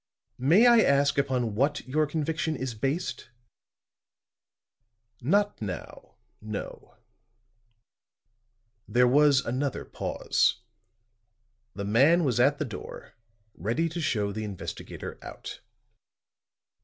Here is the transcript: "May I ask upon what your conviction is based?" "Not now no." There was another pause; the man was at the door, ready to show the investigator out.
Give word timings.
"May 0.39 0.65
I 0.65 0.79
ask 0.81 1.19
upon 1.19 1.53
what 1.53 1.85
your 1.87 2.07
conviction 2.07 2.55
is 2.55 2.73
based?" 2.73 3.29
"Not 5.21 5.61
now 5.61 6.15
no." 6.41 6.95
There 8.87 9.07
was 9.07 9.41
another 9.45 9.85
pause; 9.85 10.63
the 11.75 11.85
man 11.85 12.23
was 12.23 12.39
at 12.39 12.57
the 12.57 12.65
door, 12.65 13.13
ready 13.53 13.87
to 13.89 14.01
show 14.01 14.31
the 14.31 14.43
investigator 14.43 15.19
out. 15.23 15.61